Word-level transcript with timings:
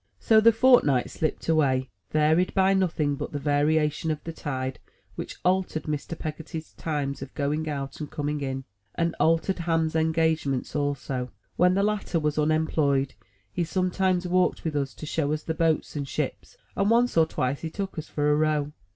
So 0.19 0.41
the 0.41 0.51
fortnight 0.51 1.11
slipped 1.11 1.47
away, 1.47 1.91
varied 2.09 2.55
by 2.55 2.73
nothing 2.73 3.13
but 3.13 3.33
the 3.33 3.37
variation 3.37 4.09
of 4.09 4.23
the 4.23 4.33
tide, 4.33 4.79
which 5.13 5.37
altered 5.45 5.83
Mr. 5.83 6.17
Peggotty's 6.17 6.73
times 6.73 7.21
of 7.21 7.31
going 7.35 7.69
out 7.69 7.99
and 7.99 8.09
coming 8.09 8.41
in, 8.41 8.63
and 8.95 9.15
altered 9.19 9.59
Ham's 9.59 9.95
engagements 9.95 10.75
also. 10.75 11.29
When 11.55 11.75
the 11.75 11.83
latter 11.83 12.19
was 12.19 12.39
unemployed, 12.39 13.13
he 13.53 13.63
sometimes 13.63 14.25
walked 14.27 14.63
with 14.63 14.75
us 14.75 14.95
to 14.95 15.05
show 15.05 15.33
us 15.33 15.43
the 15.43 15.53
boats 15.53 15.95
and 15.95 16.07
ships, 16.07 16.57
and 16.75 16.89
once 16.89 17.15
or 17.15 17.27
twice 17.27 17.61
he 17.61 17.69
took 17.69 17.99
us 17.99 18.07
for 18.07 18.31
a 18.31 18.35
row. 18.35 18.71